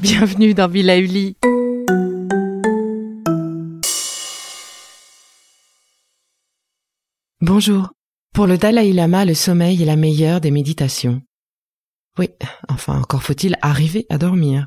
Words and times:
Bienvenue 0.00 0.52
dans 0.52 0.66
Villa. 0.68 0.94
Bonjour. 7.40 7.92
Pour 8.34 8.46
le 8.46 8.58
Dalai 8.58 8.92
Lama, 8.92 9.24
le 9.24 9.34
sommeil 9.34 9.80
est 9.82 9.86
la 9.86 9.96
meilleure 9.96 10.40
des 10.40 10.50
méditations. 10.50 11.22
Oui, 12.18 12.30
enfin 12.68 12.98
encore 12.98 13.22
faut-il 13.22 13.56
arriver 13.62 14.06
à 14.10 14.18
dormir. 14.18 14.66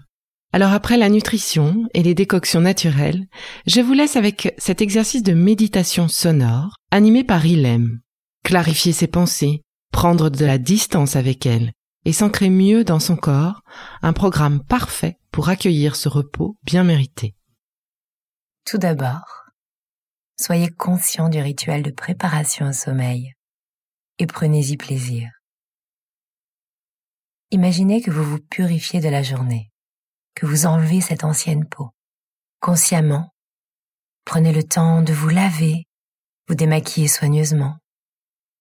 Alors 0.54 0.72
après 0.72 0.98
la 0.98 1.10
nutrition 1.10 1.88
et 1.94 2.04
les 2.04 2.14
décoctions 2.14 2.62
naturelles, 2.62 3.28
je 3.68 3.82
vous 3.82 3.94
laisse 3.94 4.16
avec 4.16 4.54
cet 4.58 4.82
exercice 4.82 5.24
de 5.24 5.34
méditation 5.34 6.08
sonore 6.08 6.76
animé 6.92 7.24
par 7.24 7.46
Ilem. 7.46 8.02
Clarifier 8.44 8.92
ses 8.92 9.08
pensées, 9.08 9.62
prendre 9.92 10.30
de 10.30 10.46
la 10.46 10.58
distance 10.58 11.16
avec 11.16 11.46
elles 11.46 11.72
et 12.06 12.14
s'ancrer 12.14 12.50
mieux 12.50 12.84
dans 12.84 13.00
son 13.00 13.16
corps, 13.16 13.62
un 14.02 14.14
programme 14.14 14.64
parfait 14.64 15.18
pour 15.32 15.50
accueillir 15.50 15.96
ce 15.96 16.10
repos 16.10 16.58
bien 16.64 16.84
mérité. 16.84 17.36
Tout 18.66 18.78
d'abord, 18.78 19.46
soyez 20.40 20.70
conscient 20.70 21.30
du 21.30 21.40
rituel 21.40 21.84
de 21.84 21.92
préparation 21.92 22.70
au 22.70 22.74
sommeil 22.74 23.34
et 24.20 24.26
prenez-y 24.28 24.78
plaisir. 24.78 25.30
Imaginez 27.54 28.02
que 28.02 28.12
vous 28.12 28.24
vous 28.24 28.40
purifiez 28.40 29.02
de 29.02 29.10
la 29.10 29.24
journée, 29.24 29.70
que 30.36 30.46
vous 30.46 30.66
enlevez 30.66 31.02
cette 31.02 31.26
ancienne 31.26 31.68
peau. 31.68 31.90
Consciemment, 32.62 33.34
prenez 34.24 34.54
le 34.54 34.64
temps 34.64 35.02
de 35.02 35.12
vous 35.12 35.28
laver, 35.28 35.86
vous 36.48 36.56
démaquiller 36.56 37.10
soigneusement. 37.10 37.76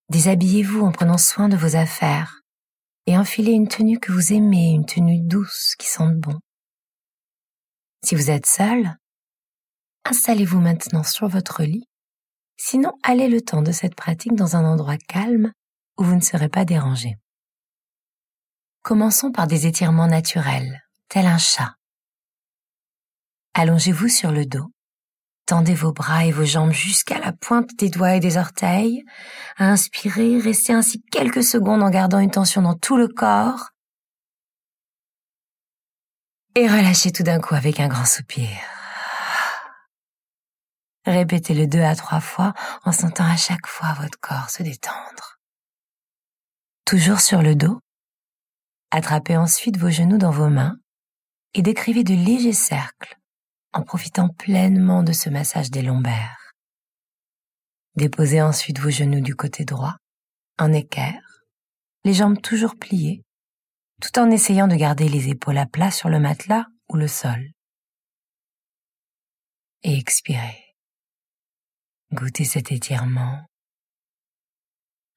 Déshabillez-vous 0.08 0.80
en 0.80 0.90
prenant 0.90 1.18
soin 1.18 1.48
de 1.48 1.56
vos 1.56 1.76
affaires 1.76 2.40
et 3.06 3.16
enfilez 3.16 3.52
une 3.52 3.68
tenue 3.68 4.00
que 4.00 4.10
vous 4.10 4.32
aimez, 4.32 4.70
une 4.70 4.86
tenue 4.86 5.20
douce 5.20 5.76
qui 5.78 5.86
sente 5.86 6.16
bon. 6.16 6.40
Si 8.04 8.16
vous 8.16 8.28
êtes 8.28 8.46
seul, 8.46 8.96
installez-vous 10.04 10.58
maintenant 10.58 11.04
sur 11.04 11.28
votre 11.28 11.62
lit. 11.62 11.86
Sinon, 12.56 12.90
allez 13.04 13.28
le 13.28 13.40
temps 13.40 13.62
de 13.62 13.70
cette 13.70 13.94
pratique 13.94 14.34
dans 14.34 14.56
un 14.56 14.64
endroit 14.64 14.96
calme 14.96 15.52
où 15.96 16.02
vous 16.02 16.16
ne 16.16 16.20
serez 16.20 16.48
pas 16.48 16.64
dérangé. 16.64 17.14
Commençons 18.82 19.30
par 19.30 19.46
des 19.46 19.66
étirements 19.66 20.06
naturels, 20.06 20.82
tel 21.08 21.26
un 21.26 21.38
chat. 21.38 21.74
Allongez-vous 23.54 24.08
sur 24.08 24.32
le 24.32 24.46
dos. 24.46 24.72
Tendez 25.44 25.74
vos 25.74 25.92
bras 25.92 26.24
et 26.24 26.32
vos 26.32 26.44
jambes 26.44 26.72
jusqu'à 26.72 27.18
la 27.18 27.32
pointe 27.32 27.70
des 27.78 27.90
doigts 27.90 28.14
et 28.14 28.20
des 28.20 28.36
orteils. 28.36 29.04
Inspirez, 29.58 30.38
restez 30.38 30.72
ainsi 30.72 31.02
quelques 31.10 31.42
secondes 31.42 31.82
en 31.82 31.90
gardant 31.90 32.20
une 32.20 32.30
tension 32.30 32.62
dans 32.62 32.74
tout 32.74 32.96
le 32.96 33.08
corps 33.08 33.70
et 36.54 36.66
relâchez 36.66 37.12
tout 37.12 37.22
d'un 37.22 37.40
coup 37.40 37.54
avec 37.54 37.80
un 37.80 37.88
grand 37.88 38.04
soupir. 38.04 38.48
Répétez-le 41.06 41.66
deux 41.66 41.82
à 41.82 41.94
trois 41.96 42.20
fois 42.20 42.54
en 42.84 42.92
sentant 42.92 43.24
à 43.24 43.36
chaque 43.36 43.66
fois 43.66 43.94
votre 44.00 44.18
corps 44.20 44.50
se 44.50 44.62
détendre. 44.62 45.38
Toujours 46.84 47.20
sur 47.20 47.42
le 47.42 47.54
dos, 47.54 47.80
attrapez 48.90 49.36
ensuite 49.36 49.76
vos 49.76 49.90
genoux 49.90 50.18
dans 50.18 50.30
vos 50.30 50.48
mains 50.48 50.78
et 51.54 51.62
décrivez 51.62 52.04
de 52.04 52.14
légers 52.14 52.52
cercles 52.52 53.16
en 53.72 53.82
profitant 53.82 54.28
pleinement 54.28 55.02
de 55.02 55.12
ce 55.12 55.30
massage 55.30 55.70
des 55.70 55.82
lombaires. 55.82 56.52
Déposez 57.96 58.42
ensuite 58.42 58.78
vos 58.78 58.90
genoux 58.90 59.20
du 59.20 59.34
côté 59.34 59.64
droit, 59.64 59.96
en 60.58 60.72
équerre, 60.72 61.44
les 62.04 62.14
jambes 62.14 62.40
toujours 62.40 62.76
pliées 62.76 63.22
tout 64.00 64.18
en 64.18 64.30
essayant 64.30 64.66
de 64.66 64.76
garder 64.76 65.08
les 65.08 65.28
épaules 65.28 65.58
à 65.58 65.66
plat 65.66 65.90
sur 65.90 66.08
le 66.08 66.18
matelas 66.18 66.66
ou 66.88 66.96
le 66.96 67.06
sol. 67.06 67.50
Et 69.82 69.96
expirez. 69.96 70.64
Goûtez 72.12 72.44
cet 72.44 72.72
étirement. 72.72 73.46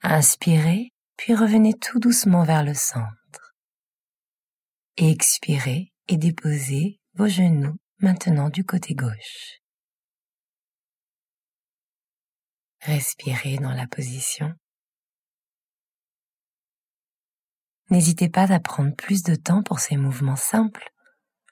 Inspirez, 0.03 0.91
puis 1.17 1.33
revenez 1.33 1.73
tout 1.73 1.99
doucement 1.99 2.43
vers 2.43 2.63
le 2.63 2.73
centre. 2.73 3.22
Et 4.97 5.09
expirez 5.09 5.91
et 6.07 6.17
déposez 6.17 6.99
vos 7.15 7.27
genoux 7.27 7.77
maintenant 7.99 8.49
du 8.49 8.63
côté 8.63 8.93
gauche. 8.93 9.59
Respirez 12.81 13.57
dans 13.57 13.73
la 13.73 13.87
position 13.87 14.53
N'hésitez 17.89 18.29
pas 18.29 18.51
à 18.51 18.59
prendre 18.59 18.95
plus 18.95 19.23
de 19.23 19.35
temps 19.35 19.63
pour 19.63 19.79
ces 19.79 19.97
mouvements 19.97 20.35
simples 20.35 20.89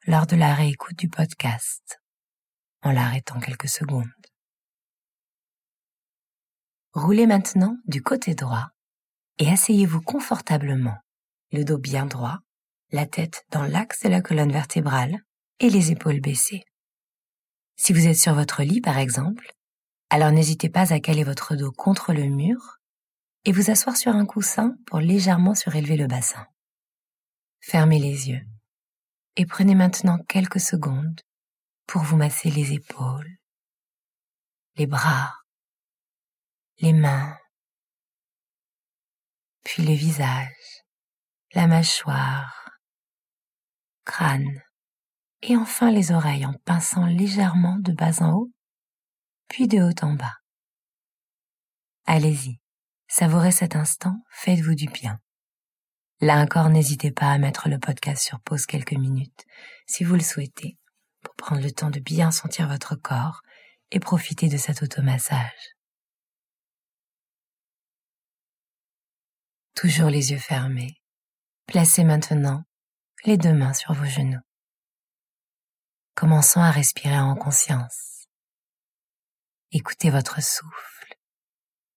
lors 0.07 0.27
de 0.27 0.35
la 0.35 0.53
réécoute 0.53 0.97
du 0.97 1.09
podcast, 1.09 2.01
en 2.81 2.91
l'arrêtant 2.91 3.39
quelques 3.39 3.69
secondes. 3.69 4.07
Roulez 6.93 7.27
maintenant 7.27 7.77
du 7.85 8.01
côté 8.01 8.35
droit 8.35 8.69
et 9.37 9.49
asseyez-vous 9.49 10.01
confortablement, 10.01 10.97
le 11.51 11.63
dos 11.63 11.77
bien 11.77 12.05
droit, 12.05 12.39
la 12.91 13.05
tête 13.05 13.45
dans 13.51 13.63
l'axe 13.63 14.03
de 14.03 14.09
la 14.09 14.21
colonne 14.21 14.51
vertébrale 14.51 15.17
et 15.59 15.69
les 15.69 15.91
épaules 15.91 16.19
baissées. 16.19 16.63
Si 17.75 17.93
vous 17.93 18.07
êtes 18.07 18.17
sur 18.17 18.33
votre 18.33 18.63
lit 18.63 18.81
par 18.81 18.97
exemple, 18.97 19.51
alors 20.09 20.31
n'hésitez 20.31 20.69
pas 20.69 20.93
à 20.93 20.99
caler 20.99 21.23
votre 21.23 21.55
dos 21.55 21.71
contre 21.71 22.13
le 22.13 22.25
mur 22.25 22.79
et 23.45 23.51
vous 23.51 23.71
asseoir 23.71 23.95
sur 23.95 24.13
un 24.13 24.25
coussin 24.25 24.75
pour 24.85 24.99
légèrement 24.99 25.55
surélever 25.55 25.97
le 25.97 26.07
bassin. 26.07 26.45
Fermez 27.61 27.99
les 27.99 28.29
yeux 28.29 28.45
et 29.35 29.45
prenez 29.45 29.75
maintenant 29.75 30.17
quelques 30.27 30.59
secondes 30.59 31.21
pour 31.87 32.01
vous 32.01 32.17
masser 32.17 32.49
les 32.49 32.73
épaules, 32.73 33.37
les 34.75 34.87
bras, 34.87 35.33
les 36.79 36.93
mains, 36.93 37.37
puis 39.63 39.83
le 39.83 39.93
visage, 39.93 40.83
la 41.53 41.67
mâchoire, 41.67 42.60
et 45.41 45.57
enfin 45.57 45.91
les 45.91 46.11
oreilles 46.11 46.45
en 46.45 46.53
pinçant 46.65 47.05
légèrement 47.05 47.77
de 47.79 47.91
bas 47.91 48.21
en 48.21 48.33
haut, 48.33 48.51
puis 49.47 49.67
de 49.67 49.81
haut 49.81 50.05
en 50.05 50.13
bas. 50.13 50.35
Allez-y. 52.05 52.59
Savourez 53.07 53.51
cet 53.51 53.75
instant, 53.75 54.15
faites-vous 54.31 54.75
du 54.75 54.87
bien. 54.87 55.19
Là 56.21 56.37
encore, 56.37 56.69
n'hésitez 56.69 57.11
pas 57.11 57.31
à 57.31 57.37
mettre 57.37 57.67
le 57.67 57.79
podcast 57.79 58.23
sur 58.23 58.39
pause 58.41 58.65
quelques 58.65 58.93
minutes, 58.93 59.45
si 59.87 60.03
vous 60.03 60.13
le 60.13 60.21
souhaitez, 60.21 60.77
pour 61.23 61.35
prendre 61.35 61.61
le 61.61 61.71
temps 61.71 61.89
de 61.89 61.99
bien 61.99 62.31
sentir 62.31 62.67
votre 62.67 62.95
corps 62.95 63.41
et 63.89 63.99
profiter 63.99 64.47
de 64.47 64.57
cet 64.57 64.83
automassage. 64.83 65.75
Toujours 69.75 70.09
les 70.09 70.31
yeux 70.31 70.37
fermés. 70.37 70.95
Placez 71.65 72.03
maintenant 72.03 72.63
les 73.25 73.37
deux 73.37 73.53
mains 73.53 73.73
sur 73.73 73.93
vos 73.93 74.05
genoux. 74.05 74.41
Commençons 76.15 76.61
à 76.61 76.71
respirer 76.71 77.19
en 77.19 77.35
conscience. 77.35 78.27
Écoutez 79.71 80.09
votre 80.09 80.41
souffle 80.41 81.15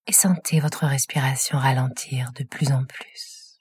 et 0.07 0.13
sentez 0.13 0.61
votre 0.61 0.87
respiration 0.87 1.59
ralentir 1.59 2.33
de 2.33 2.45
plus 2.45 2.73
en 2.73 2.85
plus. 2.85 3.59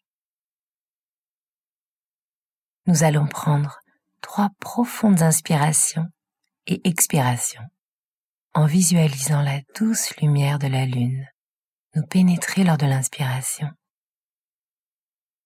Nous 2.86 3.04
allons 3.04 3.28
prendre 3.28 3.80
trois 4.20 4.50
profondes 4.60 5.22
inspirations 5.22 6.08
et 6.68 6.86
expirations 6.88 7.64
en 8.54 8.66
visualisant 8.66 9.42
la 9.42 9.62
douce 9.76 10.16
lumière 10.18 10.60
de 10.60 10.68
la 10.68 10.86
lune 10.86 11.26
nous 11.96 12.06
pénétrer 12.06 12.64
lors 12.64 12.78
de 12.78 12.86
l'inspiration 12.86 13.70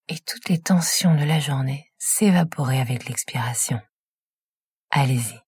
et 0.07 0.17
toutes 0.19 0.49
les 0.49 0.61
tensions 0.61 1.15
de 1.15 1.23
la 1.23 1.39
journée 1.39 1.86
s'évaporer 1.97 2.79
avec 2.79 3.07
l'expiration. 3.07 3.79
Allez-y. 4.91 5.46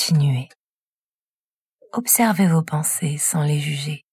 Continuez. 0.00 0.48
Observez 1.92 2.48
vos 2.48 2.62
pensées 2.62 3.18
sans 3.18 3.42
les 3.42 3.60
juger. 3.60 4.06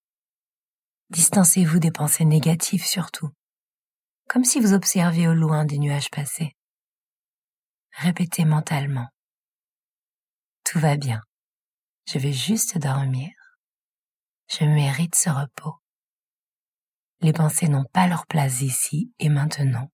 Distancez-vous 1.11 1.79
des 1.79 1.91
pensées 1.91 2.25
négatives 2.25 2.83
surtout, 2.83 3.29
comme 4.27 4.43
si 4.43 4.59
vous 4.59 4.73
observiez 4.73 5.29
au 5.29 5.33
loin 5.33 5.63
des 5.63 5.77
nuages 5.77 6.09
passés. 6.09 6.57
Répétez 7.93 8.43
mentalement. 8.43 9.07
Tout 10.65 10.79
va 10.79 10.97
bien. 10.97 11.21
Je 12.05 12.19
vais 12.19 12.33
juste 12.33 12.77
dormir. 12.77 13.31
Je 14.49 14.65
mérite 14.65 15.15
ce 15.15 15.29
repos. 15.29 15.77
Les 17.21 17.31
pensées 17.31 17.69
n'ont 17.69 17.87
pas 17.93 18.07
leur 18.07 18.27
place 18.27 18.59
ici 18.59 19.13
et 19.19 19.29
maintenant. 19.29 19.89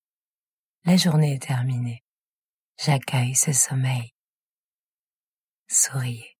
La 0.86 0.98
journée 0.98 1.36
est 1.36 1.44
terminée. 1.44 2.04
J'accueille 2.80 3.36
ce 3.36 3.54
sommeil 3.54 4.13
souriez. 5.74 6.38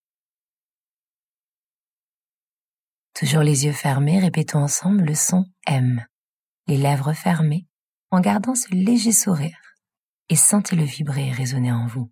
Toujours 3.14 3.42
les 3.42 3.66
yeux 3.66 3.74
fermés, 3.74 4.20
répétons 4.20 4.60
ensemble 4.64 5.04
le 5.04 5.16
son 5.16 5.46
M, 5.68 6.06
les 6.68 6.78
lèvres 6.78 7.14
fermées, 7.14 7.68
en 8.12 8.20
gardant 8.20 8.56
ce 8.56 8.74
léger 8.74 9.12
sourire, 9.12 9.58
et 10.30 10.36
sentez-le 10.36 10.84
vibrer 10.84 11.32
résonner 11.32 11.72
en 11.72 11.86
vous. 11.88 12.12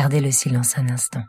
Gardez 0.00 0.20
le 0.20 0.30
silence 0.30 0.78
un 0.78 0.88
instant. 0.90 1.24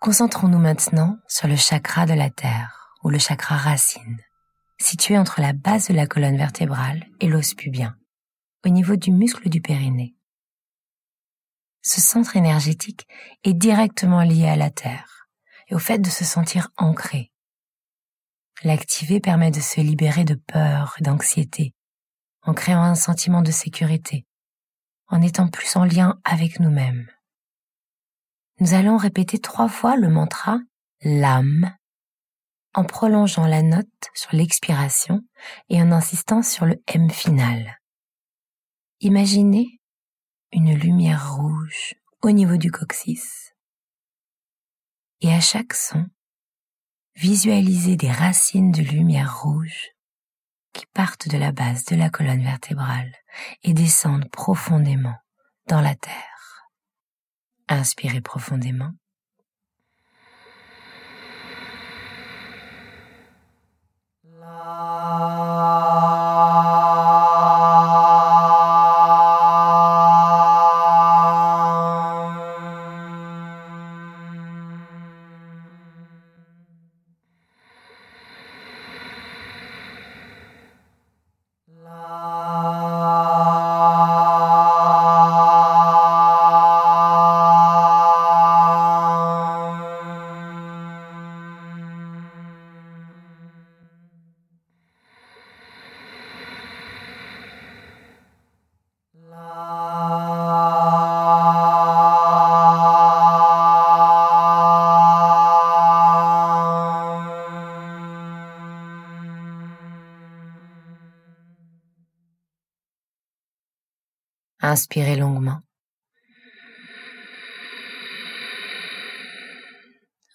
Concentrons-nous 0.00 0.58
maintenant 0.58 1.16
sur 1.28 1.46
le 1.46 1.54
chakra 1.54 2.04
de 2.04 2.14
la 2.14 2.30
Terre, 2.30 2.96
ou 3.04 3.10
le 3.10 3.20
chakra 3.20 3.56
racine, 3.56 4.18
situé 4.80 5.16
entre 5.16 5.40
la 5.40 5.52
base 5.52 5.86
de 5.86 5.94
la 5.94 6.08
colonne 6.08 6.36
vertébrale 6.36 7.06
et 7.20 7.28
l'os 7.28 7.54
pubien, 7.54 7.96
au 8.66 8.70
niveau 8.70 8.96
du 8.96 9.12
muscle 9.12 9.48
du 9.48 9.60
périnée. 9.60 10.16
Ce 11.82 12.00
centre 12.00 12.34
énergétique 12.34 13.06
est 13.44 13.54
directement 13.54 14.22
lié 14.22 14.48
à 14.48 14.56
la 14.56 14.70
Terre 14.70 15.28
et 15.68 15.76
au 15.76 15.78
fait 15.78 16.00
de 16.00 16.10
se 16.10 16.24
sentir 16.24 16.70
ancré. 16.76 17.30
L'activer 18.64 19.20
permet 19.20 19.52
de 19.52 19.60
se 19.60 19.80
libérer 19.80 20.24
de 20.24 20.34
peur 20.34 20.96
et 20.98 21.04
d'anxiété 21.04 21.72
en 22.42 22.54
créant 22.54 22.82
un 22.82 22.94
sentiment 22.94 23.42
de 23.42 23.50
sécurité, 23.50 24.26
en 25.08 25.22
étant 25.22 25.48
plus 25.48 25.76
en 25.76 25.84
lien 25.84 26.20
avec 26.24 26.60
nous-mêmes. 26.60 27.10
Nous 28.60 28.74
allons 28.74 28.96
répéter 28.96 29.38
trois 29.38 29.68
fois 29.68 29.96
le 29.96 30.08
mantra 30.08 30.58
l'âme 31.02 31.74
en 32.74 32.84
prolongeant 32.84 33.46
la 33.46 33.62
note 33.62 33.86
sur 34.14 34.34
l'expiration 34.34 35.22
et 35.68 35.82
en 35.82 35.90
insistant 35.92 36.42
sur 36.42 36.66
le 36.66 36.82
M 36.86 37.10
final. 37.10 37.78
Imaginez 39.00 39.80
une 40.52 40.74
lumière 40.74 41.34
rouge 41.36 41.94
au 42.22 42.30
niveau 42.30 42.56
du 42.56 42.70
coccyx. 42.70 43.52
Et 45.20 45.32
à 45.32 45.40
chaque 45.40 45.74
son, 45.74 46.06
visualisez 47.14 47.96
des 47.96 48.10
racines 48.10 48.72
de 48.72 48.82
lumière 48.82 49.42
rouge 49.42 49.90
partent 50.86 51.28
de 51.28 51.38
la 51.38 51.52
base 51.52 51.84
de 51.84 51.96
la 51.96 52.10
colonne 52.10 52.42
vertébrale 52.42 53.12
et 53.62 53.72
descendent 53.74 54.30
profondément 54.30 55.16
dans 55.66 55.80
la 55.80 55.94
terre. 55.94 56.70
Inspirez 57.68 58.20
profondément. 58.20 58.90
Inspirez 114.70 115.16
longuement. 115.16 115.62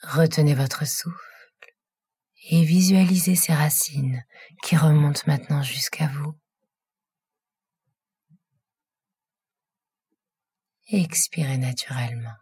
Retenez 0.03 0.53
votre 0.53 0.85
souffle 0.85 1.73
et 2.49 2.65
visualisez 2.65 3.37
ces 3.37 3.53
racines 3.53 4.25
qui 4.61 4.75
remontent 4.75 5.21
maintenant 5.25 5.63
jusqu'à 5.63 6.07
vous. 6.07 6.37
expirez 10.89 11.57
naturellement. 11.57 12.35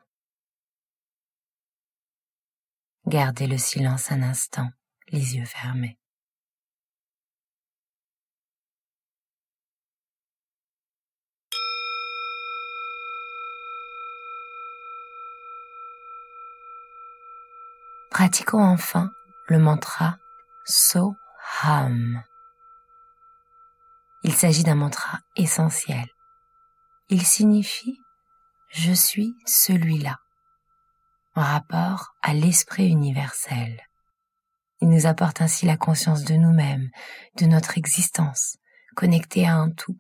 Gardez 3.05 3.45
le 3.45 3.59
silence 3.59 4.12
un 4.12 4.23
instant, 4.23 4.71
les 5.09 5.35
yeux 5.35 5.45
fermés. 5.45 6.00
Pratiquons 18.13 18.63
enfin 18.63 19.10
le 19.48 19.58
mantra 19.58 20.20
So-Ham. 20.65 22.22
Il 24.22 24.34
s'agit 24.34 24.63
d'un 24.63 24.75
mantra 24.75 25.17
essentiel. 25.36 26.05
Il 27.10 27.25
signifie 27.25 27.98
Je 28.70 28.93
suis 28.93 29.34
celui-là, 29.48 30.20
en 31.34 31.41
rapport 31.41 32.13
à 32.22 32.36
l'esprit 32.36 32.88
universel. 32.88 33.82
Il 34.79 34.89
nous 34.89 35.08
apporte 35.08 35.41
ainsi 35.41 35.65
la 35.65 35.75
conscience 35.75 36.24
de 36.24 36.36
nous-mêmes, 36.36 36.91
de 37.38 37.48
notre 37.48 37.79
existence, 37.79 38.58
connectée 38.96 39.48
à 39.48 39.55
un 39.55 39.72
tout. 39.72 39.98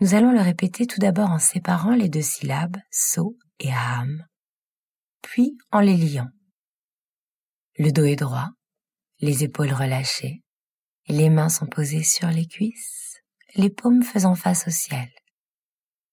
Nous 0.00 0.14
allons 0.14 0.32
le 0.32 0.40
répéter 0.40 0.86
tout 0.86 1.00
d'abord 1.00 1.28
en 1.28 1.38
séparant 1.38 1.94
les 1.94 2.08
deux 2.08 2.22
syllabes 2.22 2.78
so 2.90 3.36
et 3.60 3.70
ham, 3.70 4.24
puis 5.24 5.56
en 5.72 5.80
les 5.80 5.96
liant. 5.96 6.28
Le 7.78 7.90
dos 7.90 8.04
est 8.04 8.16
droit, 8.16 8.50
les 9.20 9.42
épaules 9.42 9.72
relâchées, 9.72 10.42
les 11.08 11.30
mains 11.30 11.48
sont 11.48 11.66
posées 11.66 12.04
sur 12.04 12.28
les 12.28 12.46
cuisses, 12.46 13.20
les 13.56 13.70
paumes 13.70 14.02
faisant 14.02 14.34
face 14.34 14.68
au 14.68 14.70
ciel, 14.70 15.08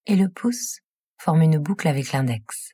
et 0.06 0.16
le 0.16 0.30
pouce 0.30 0.80
forme 1.18 1.42
une 1.42 1.60
boucle 1.60 1.88
avec 1.88 2.14
l'index. 2.14 2.72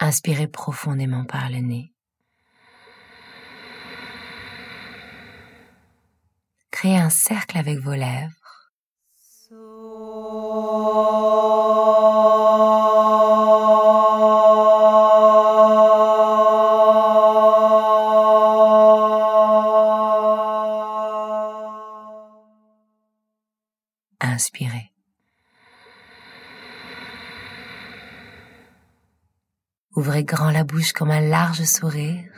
Inspirez 0.00 0.48
profondément 0.48 1.24
par 1.24 1.48
le 1.48 1.58
nez. 1.58 1.94
Créez 6.70 6.98
un 6.98 7.10
cercle 7.10 7.56
avec 7.56 7.78
vos 7.78 7.94
lèvres. 7.94 8.39
Ouvrez 30.00 30.24
grand 30.24 30.50
la 30.50 30.64
bouche 30.64 30.94
comme 30.94 31.10
un 31.10 31.20
large 31.20 31.62
sourire. 31.64 32.32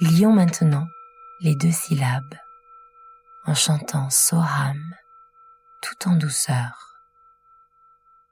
Lions 0.00 0.32
maintenant 0.32 0.88
les 1.38 1.54
deux 1.54 1.70
syllabes 1.70 2.34
en 3.46 3.54
chantant 3.54 4.10
Soham 4.10 4.82
tout 5.82 6.08
en 6.08 6.16
douceur. 6.16 6.98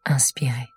Inspirez. 0.04 0.68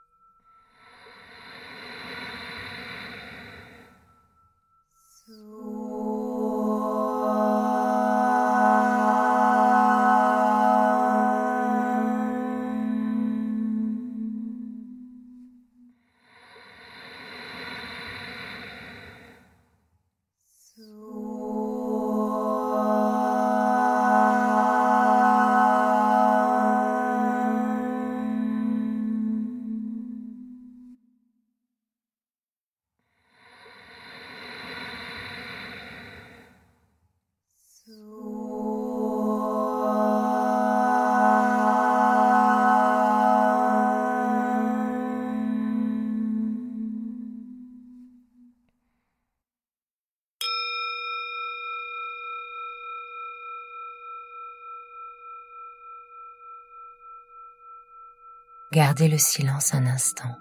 Gardez 58.71 59.09
le 59.09 59.17
silence 59.17 59.73
un 59.73 59.85
instant, 59.85 60.33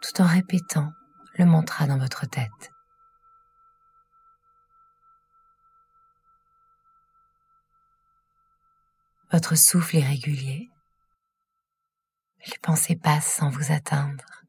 tout 0.00 0.22
en 0.22 0.24
répétant 0.24 0.92
le 1.34 1.44
mantra 1.44 1.88
dans 1.88 1.98
votre 1.98 2.26
tête. 2.26 2.72
Votre 9.32 9.56
souffle 9.56 9.96
est 9.96 10.06
régulier. 10.06 10.70
Les 12.46 12.58
pensées 12.62 12.94
passent 12.94 13.34
sans 13.34 13.50
vous 13.50 13.72
atteindre. 13.72 14.44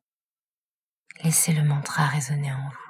Laissez 1.24 1.53
le 1.53 1.63
mantra 1.63 2.06
résonner 2.06 2.53
en 2.53 2.70
vous. 2.70 2.87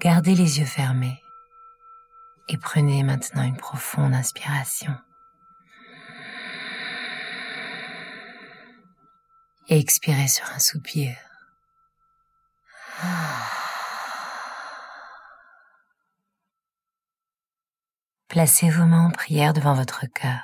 Gardez 0.00 0.36
les 0.36 0.60
yeux 0.60 0.64
fermés 0.64 1.20
et 2.46 2.56
prenez 2.56 3.02
maintenant 3.02 3.42
une 3.42 3.56
profonde 3.56 4.14
inspiration. 4.14 4.96
Et 9.66 9.80
expirez 9.80 10.28
sur 10.28 10.46
un 10.50 10.60
soupir. 10.60 11.16
Placez 18.28 18.70
vos 18.70 18.84
mains 18.84 19.06
en 19.06 19.10
prière 19.10 19.52
devant 19.52 19.74
votre 19.74 20.06
cœur 20.06 20.40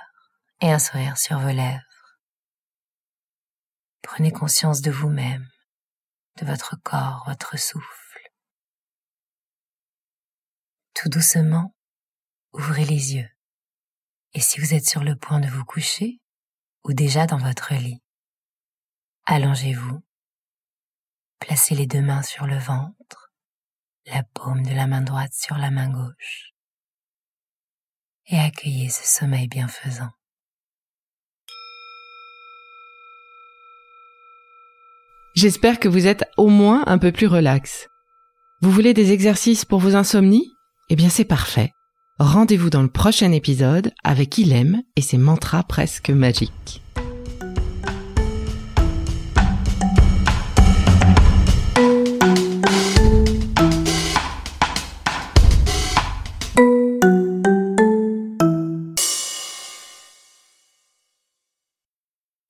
et 0.61 0.73
un 0.73 0.81
sourire 0.81 1.17
sur 1.17 1.39
vos 1.39 1.53
lèvres. 1.53 1.81
Prenez 4.03 4.33
conscience 4.33 4.81
de 4.81 4.91
vous-même, 4.91 5.47
de 6.41 6.45
votre 6.45 6.77
corps, 6.83 7.23
votre 7.29 7.57
souffle. 7.57 8.04
Tout 10.95 11.09
doucement, 11.09 11.75
ouvrez 12.53 12.85
les 12.85 13.17
yeux. 13.17 13.29
Et 14.33 14.41
si 14.41 14.61
vous 14.61 14.75
êtes 14.75 14.89
sur 14.89 15.03
le 15.03 15.17
point 15.17 15.41
de 15.41 15.49
vous 15.49 15.65
coucher, 15.65 16.21
ou 16.85 16.93
déjà 16.93 17.27
dans 17.27 17.37
votre 17.37 17.75
lit, 17.75 18.01
allongez-vous, 19.27 20.03
placez 21.41 21.75
les 21.75 21.87
deux 21.87 22.01
mains 22.01 22.23
sur 22.23 22.47
le 22.47 22.59
ventre, 22.59 23.33
la 24.07 24.23
paume 24.23 24.63
de 24.63 24.73
la 24.73 24.87
main 24.87 25.03
droite 25.03 25.33
sur 25.35 25.57
la 25.57 25.73
main 25.73 25.91
gauche, 25.91 26.53
et 28.27 28.39
accueillez 28.39 28.89
ce 28.89 29.05
sommeil 29.05 29.49
bienfaisant. 29.49 30.11
J'espère 35.35 35.81
que 35.81 35.89
vous 35.89 36.07
êtes 36.07 36.25
au 36.37 36.49
moins 36.49 36.85
un 36.87 36.99
peu 36.99 37.11
plus 37.11 37.27
relax. 37.27 37.89
Vous 38.63 38.71
voulez 38.71 38.95
des 38.95 39.11
exercices 39.11 39.65
pour 39.65 39.81
vos 39.81 39.97
insomnies? 39.97 40.54
Eh 40.91 40.97
bien 40.97 41.09
c'est 41.09 41.25
parfait. 41.25 41.73
Rendez-vous 42.19 42.71
dans 42.71 42.83
le 42.83 42.89
prochain 42.89 43.33
épisode 43.33 43.93
avec 44.05 44.39
Ilem 44.39 44.83
et 44.97 45.01
ses 45.01 45.19
mantras 45.19 45.63
presque 45.63 46.11
magiques. 46.11 46.83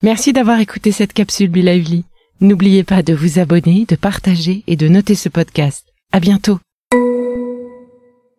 Merci 0.03 0.33
d'avoir 0.33 0.59
écouté 0.59 0.91
cette 0.91 1.13
capsule 1.13 1.49
Be 1.49 2.03
N'oubliez 2.39 2.83
pas 2.83 3.01
de 3.01 3.13
vous 3.15 3.39
abonner, 3.39 3.85
de 3.87 3.95
partager 3.95 4.63
et 4.67 4.75
de 4.75 4.87
noter 4.87 5.15
ce 5.15 5.29
podcast. 5.29 5.87
À 6.11 6.19
bientôt! 6.19 6.59